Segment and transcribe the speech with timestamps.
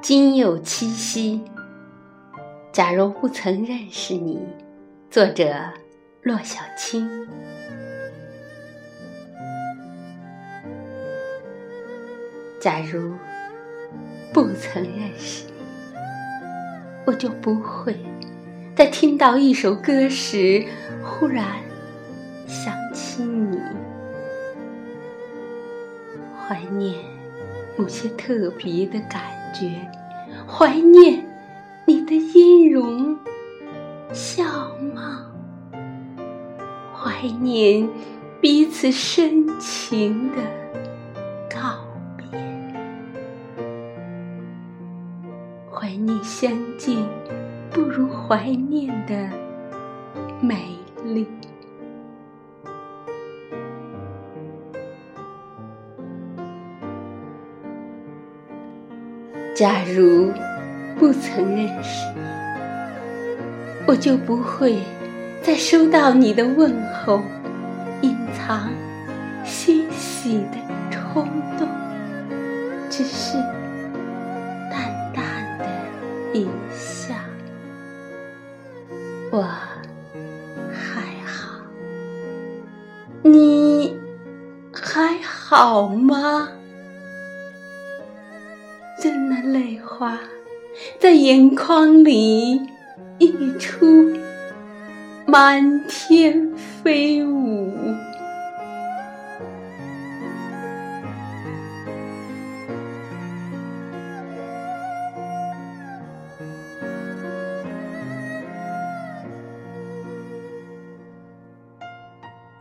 [0.00, 1.42] 今有七夕。
[2.72, 4.38] 假如不曾认识你，
[5.10, 5.52] 作者
[6.22, 7.26] 骆小青。
[12.60, 13.12] 假如
[14.32, 15.52] 不曾认识你，
[17.04, 17.96] 我就不会
[18.76, 20.64] 在听到一首歌时，
[21.02, 21.56] 忽然
[22.46, 23.58] 想起你，
[26.38, 26.94] 怀念
[27.76, 29.20] 某些特别的感
[29.52, 29.70] 觉，
[30.46, 31.24] 怀念
[31.86, 33.16] 你的音容
[34.12, 34.44] 笑
[34.94, 35.00] 貌，
[36.94, 37.88] 怀念
[38.40, 40.36] 彼此深情的
[41.48, 41.78] 告
[42.16, 42.26] 别。
[45.72, 46.96] 怀念相见
[47.70, 49.30] 不如怀念的
[50.40, 51.26] 美丽。
[59.58, 60.32] 假如
[61.00, 62.20] 不曾认识你，
[63.88, 64.78] 我就不会
[65.42, 66.72] 再收到你的问
[67.04, 67.20] 候，
[68.02, 68.70] 隐藏
[69.44, 70.58] 欣喜的
[70.92, 71.26] 冲
[71.58, 71.66] 动，
[72.88, 73.36] 只是
[74.70, 75.24] 淡淡
[75.58, 75.66] 的。
[76.32, 77.16] 一笑，
[79.32, 79.42] 我
[80.72, 81.58] 还好，
[83.24, 83.98] 你
[84.72, 86.48] 还好吗？
[89.00, 90.18] 真的泪花
[90.98, 92.60] 在眼眶里
[93.18, 94.12] 溢出，
[95.26, 97.72] 满天飞舞。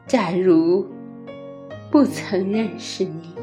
[0.05, 0.87] 假如
[1.91, 3.33] 不曾认识你，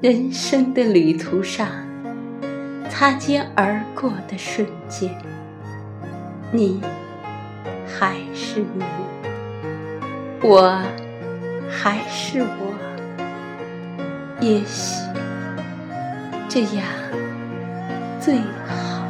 [0.00, 1.68] 人生的旅途上，
[2.88, 5.14] 擦肩而过的瞬间，
[6.50, 6.80] 你
[7.86, 8.82] 还是你，
[10.42, 10.80] 我
[11.68, 12.74] 还是我，
[14.40, 14.96] 也许
[16.48, 16.82] 这样
[18.18, 18.36] 最
[18.66, 19.04] 好，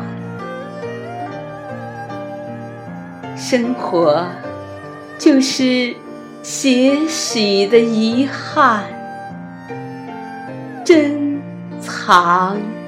[3.37, 4.27] 生活。
[5.19, 5.95] 就是
[6.43, 8.85] 些许的遗憾，
[10.85, 11.41] 珍
[11.81, 12.80] 藏。